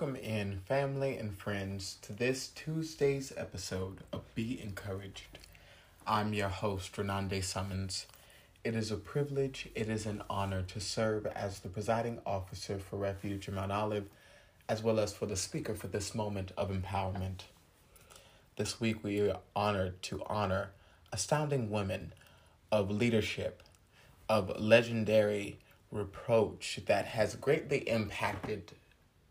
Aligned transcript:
Welcome 0.00 0.16
in, 0.16 0.58
family 0.66 1.18
and 1.18 1.36
friends, 1.36 1.98
to 2.00 2.14
this 2.14 2.48
Tuesday's 2.48 3.34
episode 3.36 3.98
of 4.14 4.22
Be 4.34 4.58
Encouraged. 4.62 5.38
I'm 6.06 6.32
your 6.32 6.48
host, 6.48 6.96
Renande 6.96 7.44
Summons. 7.44 8.06
It 8.64 8.74
is 8.74 8.90
a 8.90 8.96
privilege, 8.96 9.68
it 9.74 9.90
is 9.90 10.06
an 10.06 10.22
honor 10.30 10.62
to 10.62 10.80
serve 10.80 11.26
as 11.26 11.58
the 11.58 11.68
presiding 11.68 12.18
officer 12.24 12.78
for 12.78 12.96
Refuge 12.96 13.46
in 13.46 13.56
Mount 13.56 13.72
Olive, 13.72 14.06
as 14.70 14.82
well 14.82 14.98
as 14.98 15.12
for 15.12 15.26
the 15.26 15.36
speaker 15.36 15.74
for 15.74 15.88
this 15.88 16.14
moment 16.14 16.52
of 16.56 16.70
empowerment. 16.70 17.40
This 18.56 18.80
week, 18.80 19.04
we 19.04 19.20
are 19.28 19.40
honored 19.54 20.00
to 20.04 20.22
honor 20.24 20.70
astounding 21.12 21.68
women 21.68 22.14
of 22.72 22.90
leadership, 22.90 23.62
of 24.30 24.58
legendary 24.58 25.58
reproach 25.92 26.80
that 26.86 27.04
has 27.04 27.36
greatly 27.36 27.86
impacted 27.86 28.72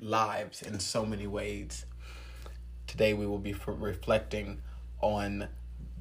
lives 0.00 0.62
in 0.62 0.80
so 0.80 1.04
many 1.04 1.26
ways. 1.26 1.86
Today 2.86 3.14
we 3.14 3.26
will 3.26 3.38
be 3.38 3.54
reflecting 3.66 4.62
on 5.00 5.48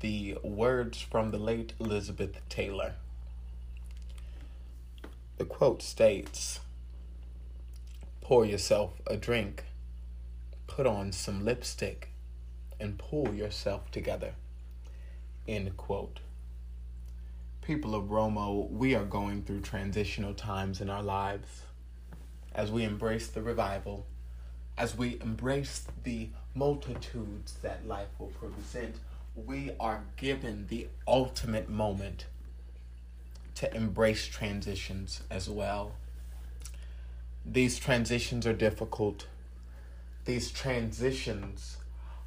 the 0.00 0.38
words 0.42 1.00
from 1.00 1.30
the 1.30 1.38
late 1.38 1.72
Elizabeth 1.78 2.40
Taylor. 2.48 2.94
The 5.38 5.44
quote 5.44 5.82
states 5.82 6.60
Pour 8.20 8.44
yourself 8.44 9.00
a 9.06 9.16
drink, 9.16 9.64
put 10.66 10.86
on 10.86 11.12
some 11.12 11.44
lipstick, 11.44 12.08
and 12.78 12.98
pull 12.98 13.34
yourself 13.34 13.90
together. 13.90 14.34
End 15.46 15.76
quote. 15.76 16.20
People 17.62 17.94
of 17.94 18.04
Romo, 18.04 18.70
we 18.70 18.94
are 18.94 19.04
going 19.04 19.42
through 19.42 19.60
transitional 19.60 20.34
times 20.34 20.80
in 20.80 20.88
our 20.88 21.02
lives 21.02 21.62
as 22.54 22.70
we 22.70 22.84
embrace 22.84 23.28
the 23.28 23.42
revival, 23.42 24.06
as 24.76 24.96
we 24.96 25.18
embrace 25.20 25.86
the 26.04 26.28
multitudes 26.54 27.54
that 27.62 27.86
life 27.86 28.08
will 28.18 28.28
present, 28.28 28.96
we 29.34 29.70
are 29.78 30.02
given 30.16 30.66
the 30.68 30.88
ultimate 31.06 31.68
moment 31.68 32.26
to 33.54 33.74
embrace 33.74 34.26
transitions 34.26 35.22
as 35.30 35.48
well. 35.48 35.92
These 37.44 37.78
transitions 37.78 38.46
are 38.46 38.52
difficult. 38.52 39.26
These 40.24 40.50
transitions 40.50 41.76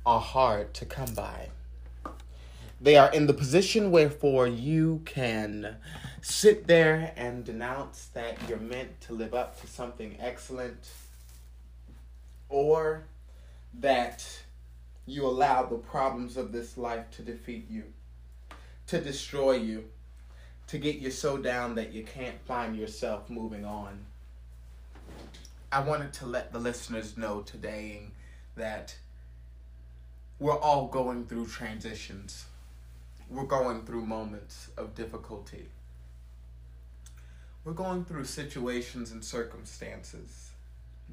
are 0.06 0.20
hard 0.20 0.74
to 0.76 0.86
come 0.86 1.14
by. 1.14 1.50
They 2.82 2.98
are 2.98 3.12
in 3.12 3.28
the 3.28 3.34
position 3.34 3.92
wherefore 3.92 4.48
you 4.48 5.02
can 5.06 5.78
sit 6.22 6.68
there 6.68 7.14
and 7.16 7.46
denounce 7.46 8.08
that 8.14 8.38
you're 8.48 8.58
meant 8.58 9.00
to 9.02 9.14
live 9.14 9.34
up 9.34 9.60
to 9.62 9.68
something 9.68 10.18
excellent, 10.20 10.92
or 12.50 13.06
that 13.80 14.44
you 15.06 15.26
allow 15.26 15.64
the 15.64 15.78
problems 15.78 16.38
of 16.38 16.52
this 16.52 16.78
life 16.78 17.10
to 17.12 17.22
defeat 17.22 17.68
you, 17.70 17.84
to 18.88 19.02
destroy 19.02 19.54
you, 19.54 19.86
to 20.68 20.78
get 20.78 20.98
you 20.98 21.12
so 21.12 21.38
down 21.38 21.76
that 21.76 21.94
you 21.94 22.04
can't 22.04 22.40
find 22.46 22.76
yourself 22.76 23.30
moving 23.30 23.66
on. 23.66 24.06
I 25.72 25.82
wanted 25.82 26.14
to 26.14 26.26
let 26.26 26.54
the 26.54 26.60
listeners 26.60 27.18
know 27.18 27.42
today 27.42 28.04
that 28.56 28.96
we're 30.40 30.60
all 30.60 30.88
going 30.88 31.26
through 31.26 31.48
transitions 31.48 32.46
we're 33.30 33.46
going 33.46 33.84
through 33.86 34.06
moments 34.06 34.70
of 34.78 34.96
difficulty. 34.96 35.68
We're 37.64 37.74
going 37.74 38.06
through 38.06 38.26
situations 38.26 39.12
and 39.12 39.24
circumstances 39.24 40.52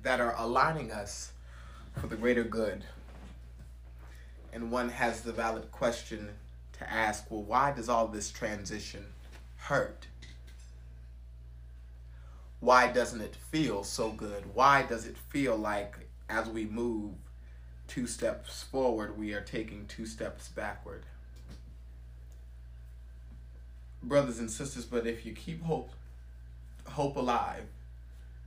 that 0.03 0.21
are 0.21 0.34
aligning 0.37 0.91
us 0.91 1.32
for 1.98 2.06
the 2.06 2.16
greater 2.16 2.44
good. 2.44 2.84
And 4.53 4.71
one 4.71 4.88
has 4.88 5.21
the 5.21 5.32
valid 5.32 5.71
question 5.71 6.31
to 6.78 6.91
ask 6.91 7.31
well, 7.31 7.43
why 7.43 7.72
does 7.72 7.88
all 7.88 8.09
this 8.09 8.31
transition 8.31 9.06
hurt? 9.56 10.06
Why 12.59 12.92
doesn't 12.92 13.21
it 13.21 13.37
feel 13.37 13.84
so 13.84 14.10
good? 14.10 14.44
Why 14.54 14.82
does 14.82 15.06
it 15.06 15.16
feel 15.16 15.56
like 15.56 15.97
as 16.28 16.48
we 16.48 16.66
move 16.66 17.12
two 17.87 18.06
steps 18.06 18.62
forward, 18.65 19.19
we 19.19 19.32
are 19.32 19.41
taking 19.41 19.87
two 19.87 20.04
steps 20.04 20.48
backward? 20.48 21.04
Brothers 24.02 24.38
and 24.38 24.50
sisters, 24.50 24.84
but 24.84 25.06
if 25.06 25.24
you 25.26 25.32
keep 25.32 25.62
hope 25.62 25.90
hope 26.86 27.16
alive, 27.16 27.64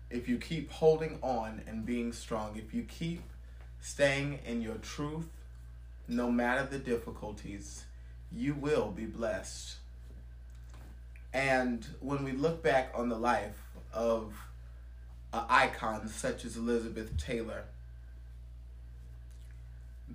if 0.09 0.27
you 0.27 0.37
keep 0.37 0.71
holding 0.71 1.17
on 1.21 1.61
and 1.67 1.85
being 1.85 2.11
strong, 2.11 2.55
if 2.55 2.73
you 2.73 2.83
keep 2.83 3.21
staying 3.79 4.39
in 4.45 4.61
your 4.61 4.75
truth, 4.75 5.27
no 6.07 6.31
matter 6.31 6.65
the 6.65 6.79
difficulties, 6.79 7.85
you 8.31 8.53
will 8.53 8.91
be 8.91 9.05
blessed. 9.05 9.77
And 11.33 11.85
when 11.99 12.23
we 12.23 12.31
look 12.31 12.61
back 12.61 12.91
on 12.93 13.09
the 13.09 13.17
life 13.17 13.57
of 13.93 14.33
icons 15.33 16.13
such 16.13 16.45
as 16.45 16.57
Elizabeth 16.57 17.17
Taylor, 17.17 17.63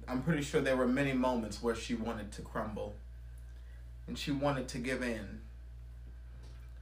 I'm 0.06 0.22
pretty 0.22 0.43
sure 0.43 0.60
there 0.60 0.76
were 0.76 0.87
many 0.87 1.12
moments 1.12 1.62
where 1.62 1.75
she 1.75 1.94
wanted 1.94 2.31
to 2.32 2.43
crumble 2.43 2.94
and 4.09 4.19
she 4.19 4.33
wanted 4.33 4.67
to 4.69 4.79
give 4.79 5.03
in. 5.03 5.43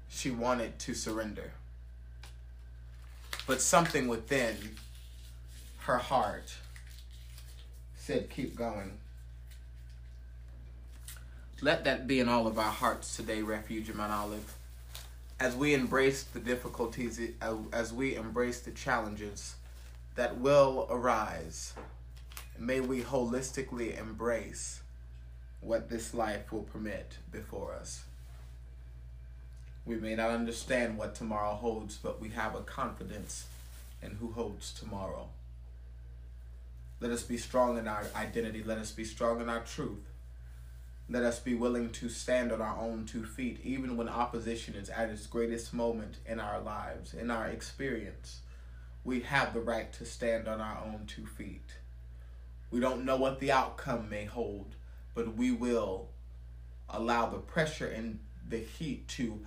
She 0.09 0.31
wanted 0.31 0.79
to 0.79 0.95
surrender. 0.95 1.53
But 3.47 3.61
something 3.61 4.07
within 4.07 4.57
her 5.81 5.99
heart 5.99 6.55
said, 7.97 8.31
Keep 8.31 8.57
going. 8.57 8.99
Let 11.61 11.85
that 11.85 12.07
be 12.07 12.21
in 12.21 12.29
all 12.29 12.47
of 12.47 12.59
our 12.59 12.71
hearts 12.71 13.17
today, 13.17 13.43
Refuge 13.43 13.91
in 13.91 13.97
Mount 13.97 14.13
Olive. 14.13 14.55
As 15.41 15.57
we 15.57 15.75
embrace 15.75 16.23
the 16.23 16.41
difficulties, 16.41 17.21
as 17.73 17.93
we 17.93 18.15
embrace 18.15 18.61
the 18.61 18.71
challenges 18.71 19.57
that 20.15 20.39
will 20.39 20.87
arise, 20.91 21.75
may 22.59 22.81
we 22.81 23.03
holistically 23.03 23.99
embrace 23.99 24.81
what 25.61 25.89
this 25.89 26.15
life 26.15 26.53
will 26.53 26.63
permit 26.63 27.19
before 27.31 27.73
us. 27.73 28.05
We 29.85 29.97
may 29.97 30.15
not 30.15 30.31
understand 30.31 30.99
what 30.99 31.15
tomorrow 31.15 31.55
holds, 31.55 31.97
but 31.97 32.21
we 32.21 32.31
have 32.31 32.55
a 32.55 32.61
confidence 32.61 33.47
in 34.03 34.13
who 34.13 34.33
holds 34.33 34.73
tomorrow. 34.73 35.29
Let 37.01 37.11
us 37.11 37.23
be 37.23 37.37
strong 37.37 37.79
in 37.79 37.87
our 37.87 38.07
identity. 38.15 38.63
Let 38.63 38.79
us 38.79 38.91
be 38.91 39.05
strong 39.05 39.41
in 39.41 39.49
our 39.49 39.61
truth. 39.61 40.05
Let 41.09 41.23
us 41.23 41.39
be 41.39 41.55
willing 41.55 41.91
to 41.91 42.09
stand 42.09 42.51
on 42.51 42.61
our 42.61 42.77
own 42.79 43.05
two 43.05 43.25
feet, 43.25 43.61
even 43.63 43.97
when 43.97 44.09
opposition 44.09 44.75
is 44.75 44.89
at 44.89 45.09
its 45.09 45.27
greatest 45.27 45.73
moment 45.73 46.17
in 46.27 46.41
our 46.41 46.61
lives, 46.61 47.15
in 47.15 47.31
our 47.31 47.47
experience. 47.47 48.41
We 49.05 49.21
have 49.21 49.55
the 49.55 49.61
right 49.61 49.93
to 49.93 50.05
stand 50.05 50.49
on 50.49 50.61
our 50.61 50.79
own 50.85 51.07
two 51.07 51.27
feet. 51.27 51.75
We 52.73 52.81
don't 52.81 53.05
know 53.05 53.17
what 53.17 53.39
the 53.39 53.53
outcome 53.53 54.11
may 54.11 54.25
hold, 54.25 54.75
but 55.17 55.35
we 55.35 55.51
will 55.51 56.11
allow 56.91 57.27
the 57.27 57.39
pressure 57.39 57.89
and 57.89 58.21
the 58.49 58.59
heat 58.59 59.09
to 59.09 59.41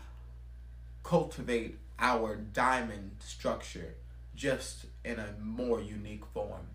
cultivate 1.03 1.77
our 1.99 2.35
diamond 2.35 3.11
structure, 3.19 3.93
just 4.35 4.87
in 5.05 5.19
a 5.19 5.35
more 5.39 5.79
unique 5.79 6.25
form. 6.33 6.69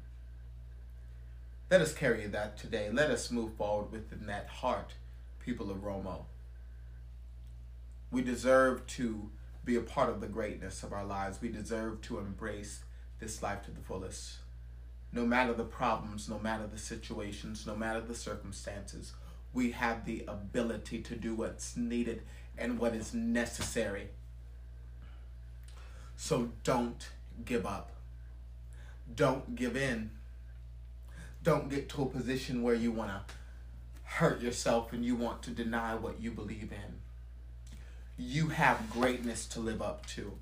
Let 1.70 1.80
us 1.80 1.92
carry 1.92 2.26
that 2.28 2.56
today. 2.56 2.88
Let 2.90 3.10
us 3.10 3.32
move 3.32 3.54
forward 3.54 3.90
within 3.90 4.26
that 4.26 4.46
heart, 4.46 4.92
people 5.40 5.72
of 5.72 5.78
Romo. 5.78 6.26
We 8.12 8.22
deserve 8.22 8.86
to 8.86 9.30
be 9.64 9.74
a 9.74 9.80
part 9.80 10.08
of 10.08 10.20
the 10.20 10.28
greatness 10.28 10.84
of 10.84 10.92
our 10.92 11.04
lives. 11.04 11.40
We 11.42 11.48
deserve 11.48 12.00
to 12.02 12.18
embrace 12.18 12.84
this 13.18 13.42
life 13.42 13.64
to 13.64 13.72
the 13.72 13.80
fullest. 13.80 14.36
No 15.14 15.24
matter 15.24 15.54
the 15.54 15.64
problems, 15.64 16.28
no 16.28 16.40
matter 16.40 16.66
the 16.66 16.78
situations, 16.78 17.66
no 17.66 17.76
matter 17.76 18.00
the 18.00 18.16
circumstances, 18.16 19.12
we 19.52 19.70
have 19.70 20.04
the 20.04 20.24
ability 20.26 21.00
to 21.02 21.14
do 21.14 21.36
what's 21.36 21.76
needed 21.76 22.22
and 22.58 22.80
what 22.80 22.94
is 22.94 23.14
necessary. 23.14 24.08
So 26.16 26.50
don't 26.64 27.08
give 27.44 27.64
up. 27.64 27.92
Don't 29.14 29.54
give 29.54 29.76
in. 29.76 30.10
Don't 31.44 31.70
get 31.70 31.88
to 31.90 32.02
a 32.02 32.06
position 32.06 32.62
where 32.62 32.74
you 32.74 32.90
want 32.90 33.10
to 33.10 33.34
hurt 34.02 34.40
yourself 34.40 34.92
and 34.92 35.04
you 35.04 35.14
want 35.14 35.42
to 35.42 35.50
deny 35.50 35.94
what 35.94 36.20
you 36.20 36.32
believe 36.32 36.72
in. 36.72 36.98
You 38.16 38.48
have 38.48 38.90
greatness 38.90 39.46
to 39.46 39.60
live 39.60 39.80
up 39.80 40.06
to. 40.06 40.32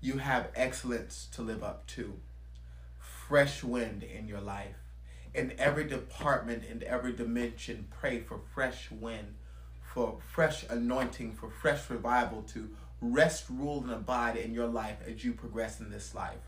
You 0.00 0.18
have 0.18 0.50
excellence 0.54 1.26
to 1.32 1.42
live 1.42 1.64
up 1.64 1.86
to. 1.88 2.14
Fresh 3.32 3.64
wind 3.64 4.02
in 4.02 4.28
your 4.28 4.42
life. 4.42 4.76
In 5.32 5.54
every 5.58 5.84
department, 5.84 6.64
in 6.70 6.84
every 6.86 7.14
dimension, 7.14 7.86
pray 7.98 8.20
for 8.20 8.38
fresh 8.54 8.90
wind, 8.90 9.36
for 9.80 10.18
fresh 10.34 10.66
anointing, 10.68 11.32
for 11.32 11.48
fresh 11.48 11.88
revival 11.88 12.42
to 12.52 12.68
rest, 13.00 13.46
rule, 13.48 13.80
and 13.84 13.90
abide 13.90 14.36
in 14.36 14.52
your 14.52 14.66
life 14.66 14.98
as 15.08 15.24
you 15.24 15.32
progress 15.32 15.80
in 15.80 15.88
this 15.88 16.14
life. 16.14 16.44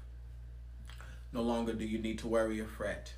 No 1.32 1.40
longer 1.40 1.72
do 1.72 1.86
you 1.86 1.96
need 1.96 2.19
to 2.19 2.28
worry 2.28 2.60
or 2.60 2.66
fret. 2.66 3.14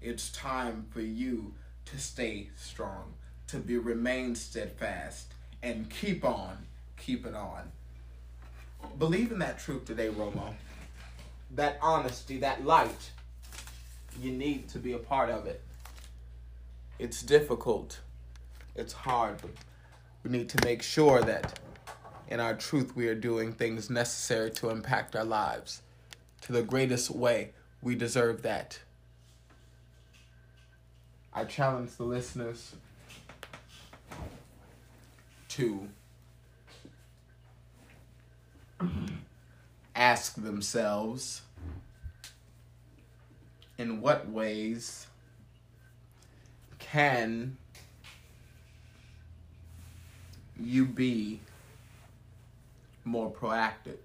It's 0.00 0.32
time 0.32 0.86
for 0.90 1.02
you 1.02 1.54
to 1.84 1.98
stay 1.98 2.50
strong, 2.56 3.14
to 3.46 3.58
be 3.58 3.78
remain 3.78 4.34
steadfast, 4.34 5.34
and 5.62 5.88
keep 5.88 6.24
on, 6.24 6.66
keep 6.96 7.26
it 7.26 7.36
on. 7.36 7.70
Believe 8.98 9.30
in 9.30 9.38
that 9.38 9.60
truth 9.60 9.84
today, 9.84 10.08
Romo. 10.08 10.54
That 11.54 11.78
honesty, 11.82 12.38
that 12.38 12.64
light. 12.64 13.10
You 14.20 14.32
need 14.32 14.68
to 14.70 14.78
be 14.78 14.92
a 14.92 14.98
part 14.98 15.30
of 15.30 15.46
it. 15.46 15.62
It's 16.98 17.22
difficult. 17.22 18.00
It's 18.74 18.92
hard, 18.92 19.40
but 19.40 19.50
we 20.22 20.30
need 20.30 20.48
to 20.50 20.64
make 20.64 20.82
sure 20.82 21.20
that 21.22 21.58
in 22.28 22.40
our 22.40 22.54
truth 22.54 22.96
we 22.96 23.08
are 23.08 23.14
doing 23.14 23.52
things 23.52 23.90
necessary 23.90 24.50
to 24.52 24.70
impact 24.70 25.14
our 25.14 25.24
lives 25.24 25.82
to 26.42 26.52
the 26.52 26.62
greatest 26.62 27.10
way. 27.10 27.52
We 27.82 27.94
deserve 27.94 28.42
that. 28.42 28.78
I 31.34 31.44
challenge 31.44 31.96
the 31.96 32.04
listeners 32.04 32.74
to 35.48 35.88
ask 40.02 40.34
themselves 40.34 41.42
in 43.78 44.00
what 44.00 44.28
ways 44.28 45.06
can 46.80 47.56
you 50.58 50.84
be 50.84 51.38
more 53.04 53.30
proactive? 53.30 53.98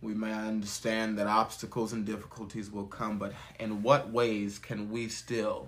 We 0.00 0.14
may 0.14 0.32
understand 0.32 1.18
that 1.18 1.26
obstacles 1.26 1.92
and 1.92 2.06
difficulties 2.06 2.70
will 2.70 2.86
come, 2.86 3.18
but 3.18 3.32
in 3.58 3.82
what 3.82 4.10
ways 4.10 4.60
can 4.60 4.92
we 4.92 5.08
still 5.08 5.66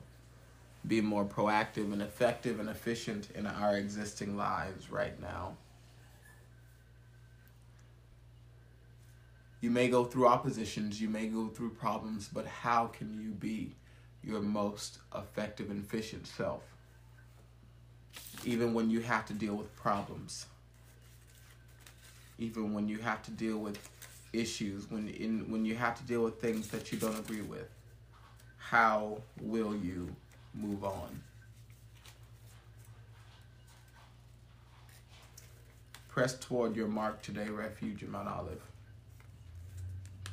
be 0.87 1.01
more 1.01 1.25
proactive 1.25 1.93
and 1.93 2.01
effective 2.01 2.61
and 2.61 2.69
efficient 2.69 3.31
in 3.35 3.45
our 3.45 3.77
existing 3.77 4.37
lives 4.37 4.89
right 4.89 5.21
now? 5.21 5.57
You 9.65 9.71
may 9.71 9.89
go 9.89 10.05
through 10.05 10.27
oppositions, 10.27 11.01
you 11.01 11.09
may 11.09 11.27
go 11.27 11.49
through 11.49 11.71
problems, 11.71 12.29
but 12.31 12.47
how 12.47 12.89
can 12.89 13.19
you 13.19 13.31
be 13.31 13.75
your 14.23 14.43
most 14.43 14.99
effective 15.17 15.71
and 15.71 15.83
efficient 15.83 16.27
self? 16.27 16.61
Even 18.45 18.75
when 18.75 18.91
you 18.91 19.01
have 19.01 19.25
to 19.25 19.33
deal 19.33 19.55
with 19.55 19.75
problems, 19.75 20.45
even 22.39 22.75
when 22.75 22.89
you 22.89 22.99
have 22.99 23.23
to 23.23 23.31
deal 23.31 23.57
with 23.57 23.79
issues, 24.35 24.91
when 24.91 25.09
in 25.09 25.51
when 25.51 25.65
you 25.65 25.77
have 25.77 25.95
to 25.95 26.05
deal 26.05 26.23
with 26.23 26.39
things 26.43 26.69
that 26.69 26.93
you 26.93 26.99
don't 26.99 27.19
agree 27.19 27.41
with, 27.41 27.71
how 28.59 29.23
will 29.41 29.75
you 29.75 30.15
move 30.53 30.85
on? 30.85 31.23
Press 36.11 36.35
toward 36.39 36.77
your 36.77 36.89
mark 36.89 37.23
today, 37.23 37.49
refuge 37.49 38.03
in 38.03 38.11
Mount 38.11 38.29
Olive. 38.29 38.61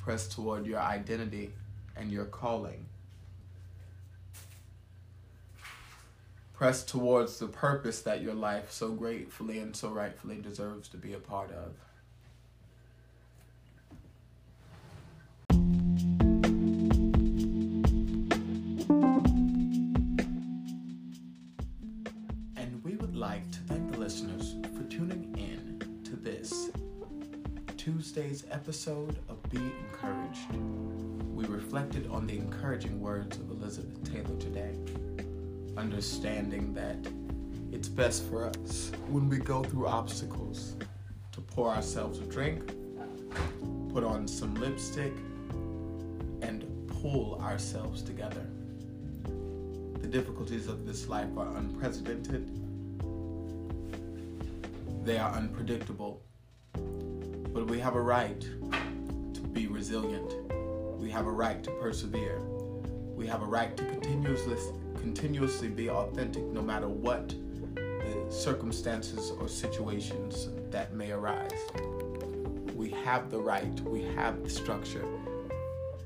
Press 0.02 0.26
toward 0.26 0.66
your 0.66 0.80
identity 0.80 1.52
and 1.96 2.10
your 2.10 2.24
calling. 2.24 2.86
Press 6.54 6.82
towards 6.84 7.38
the 7.38 7.46
purpose 7.46 8.02
that 8.02 8.20
your 8.20 8.34
life 8.34 8.72
so 8.72 8.90
gratefully 8.90 9.60
and 9.60 9.76
so 9.76 9.90
rightfully 9.90 10.40
deserves 10.40 10.88
to 10.88 10.96
be 10.96 11.12
a 11.12 11.18
part 11.18 11.50
of. 11.52 11.74
And 22.56 22.82
we 22.82 22.96
would 22.96 23.14
like 23.14 23.48
to 23.52 23.58
thank 23.60 23.92
the 23.92 23.98
listeners 23.98 24.56
for 24.76 24.82
tuning 24.90 25.32
in 25.36 26.02
to 26.04 26.16
this 26.16 26.70
Tuesday's 27.76 28.44
episode 28.50 29.18
of 29.28 29.41
Be 29.52 29.58
Encouraged. 29.58 30.50
We 31.34 31.44
reflected 31.44 32.08
on 32.10 32.26
the 32.26 32.38
encouraging 32.38 32.98
words 32.98 33.36
of 33.36 33.50
Elizabeth 33.50 34.10
Taylor 34.10 34.34
today, 34.40 34.74
understanding 35.76 36.72
that 36.72 36.96
it's 37.70 37.86
best 37.86 38.24
for 38.30 38.46
us 38.46 38.92
when 39.10 39.28
we 39.28 39.36
go 39.36 39.62
through 39.62 39.88
obstacles 39.88 40.74
to 41.32 41.42
pour 41.42 41.68
ourselves 41.68 42.18
a 42.18 42.22
drink, 42.22 42.74
put 43.92 44.04
on 44.04 44.26
some 44.26 44.54
lipstick, 44.54 45.12
and 46.40 46.64
pull 47.02 47.38
ourselves 47.42 48.00
together. 48.00 48.46
The 50.00 50.08
difficulties 50.08 50.66
of 50.66 50.86
this 50.86 51.08
life 51.08 51.36
are 51.36 51.54
unprecedented, 51.58 52.48
they 55.04 55.18
are 55.18 55.32
unpredictable 55.32 56.22
but 57.52 57.66
we 57.66 57.78
have 57.78 57.96
a 57.96 58.00
right 58.00 58.48
be 59.52 59.66
resilient. 59.66 60.34
We 60.98 61.10
have 61.10 61.26
a 61.26 61.32
right 61.32 61.62
to 61.64 61.70
persevere. 61.72 62.40
We 63.14 63.26
have 63.26 63.42
a 63.42 63.46
right 63.46 63.76
to 63.76 63.84
continuously 63.84 64.56
continuously 64.98 65.68
be 65.68 65.90
authentic 65.90 66.44
no 66.44 66.62
matter 66.62 66.88
what 66.88 67.34
the 67.74 68.26
circumstances 68.30 69.30
or 69.32 69.48
situations 69.48 70.48
that 70.70 70.94
may 70.94 71.10
arise. 71.10 71.50
We 72.74 72.90
have 73.04 73.30
the 73.30 73.40
right, 73.40 73.80
we 73.80 74.02
have 74.14 74.42
the 74.42 74.50
structure 74.50 75.04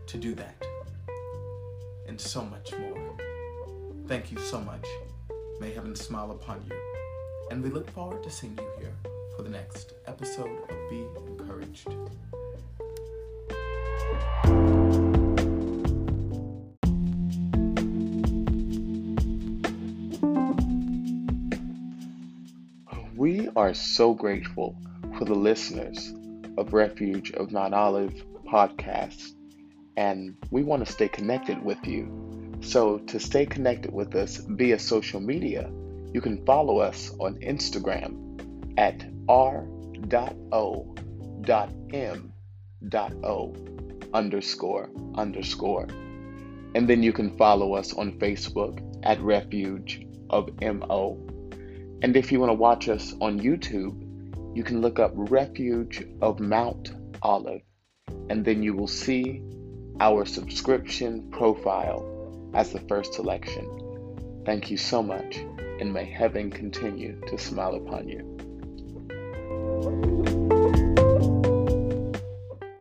to 0.07 0.19
do 0.19 0.35
that. 0.35 0.67
And 2.09 2.21
so 2.21 2.43
much 2.43 2.73
more. 2.73 3.17
Thank 4.07 4.31
you 4.31 4.39
so 4.39 4.61
much. 4.61 4.87
May 5.61 5.73
heaven 5.73 5.95
smile 5.97 6.31
upon 6.31 6.65
you. 6.69 6.77
And 7.51 7.63
we 7.63 7.71
look 7.71 7.91
forward 7.91 8.23
to 8.23 8.31
seeing 8.31 8.59
you 8.59 8.69
here 8.79 8.95
for 9.37 9.43
the 9.43 9.51
next 9.51 9.95
episode 10.07 10.59
of 10.71 10.91
Be 10.91 11.07
Encouraged. 11.27 11.89
We 23.17 23.49
are 23.57 23.73
so 23.73 24.13
grateful 24.13 24.77
for 25.17 25.25
the 25.25 25.35
listeners 25.35 26.13
of 26.59 26.75
Refuge 26.75 27.33
of 27.33 27.51
Mount 27.51 27.73
Olive 27.73 28.13
podcast, 28.47 29.33
and 29.97 30.37
we 30.51 30.63
want 30.63 30.87
to 30.87 30.93
stay 30.93 31.09
connected 31.09 31.65
with 31.65 31.79
you. 31.87 32.59
So, 32.61 32.99
to 32.99 33.19
stay 33.19 33.47
connected 33.47 33.93
with 33.93 34.15
us 34.15 34.37
via 34.37 34.79
social 34.79 35.21
media, 35.21 35.71
you 36.13 36.21
can 36.21 36.45
follow 36.45 36.79
us 36.79 37.11
on 37.19 37.37
Instagram 37.37 38.39
at 38.77 39.05
r.o.m.o 39.29 39.77
underscore 44.13 44.91
underscore. 45.15 45.87
And 46.75 46.89
then 46.89 47.03
you 47.03 47.13
can 47.13 47.37
follow 47.37 47.75
us 47.75 47.95
on 47.95 48.19
Facebook 48.19 48.81
at 49.03 49.21
Refuge 49.21 50.07
of 50.31 50.51
MO. 50.61 51.19
And 52.03 52.17
if 52.17 52.31
you 52.31 52.41
want 52.41 52.51
to 52.51 52.55
watch 52.55 52.89
us 52.89 53.15
on 53.21 53.41
YouTube, 53.41 54.03
you 54.57 54.63
can 54.63 54.81
look 54.81 54.99
up 54.99 55.13
Refuge 55.15 56.07
of 56.21 56.41
Mount 56.41 56.93
Olive, 57.23 57.63
and 58.31 58.45
then 58.45 58.63
you 58.63 58.75
will 58.75 58.87
see 58.87 59.43
our 60.01 60.25
subscription 60.25 61.31
profile 61.31 62.51
as 62.55 62.73
the 62.73 62.81
first 62.81 63.15
selection. 63.15 64.43
Thank 64.45 64.71
you 64.71 64.77
so 64.77 65.03
much, 65.03 65.37
and 65.81 65.93
may 65.93 66.05
heaven 66.05 66.51
continue 66.51 67.21
to 67.27 67.39
smile 67.39 67.75
upon 67.75 68.09
you. 68.09 68.37